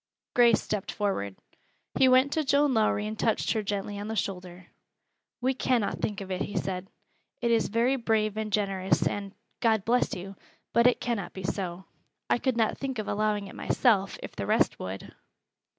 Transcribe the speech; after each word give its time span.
Grace 0.33 0.59
stepped 0.59 0.91
forward. 0.91 1.35
He 1.99 2.07
went 2.09 2.33
to 2.33 2.43
Joan 2.43 2.73
Lowrie 2.73 3.05
and 3.05 3.19
touched 3.19 3.51
her 3.53 3.61
gently 3.61 3.99
on 3.99 4.07
the 4.07 4.15
shoulder. 4.15 4.65
"We 5.41 5.53
cannot 5.53 5.99
think 5.99 6.21
of 6.21 6.31
it," 6.31 6.41
he 6.41 6.57
said. 6.57 6.87
"It 7.39 7.51
is 7.51 7.67
very 7.67 7.97
brave 7.97 8.35
and 8.35 8.51
generous, 8.51 9.07
and 9.07 9.35
God 9.59 9.85
bless 9.85 10.15
you! 10.15 10.35
but 10.73 10.87
it 10.87 11.01
cannot 11.01 11.33
be. 11.33 11.45
I 12.31 12.39
could 12.39 12.57
not 12.57 12.79
think 12.79 12.97
of 12.97 13.07
allowing 13.07 13.45
it 13.45 13.53
myself, 13.53 14.17
if 14.23 14.35
the 14.35 14.47
rest 14.47 14.79
would." 14.79 15.13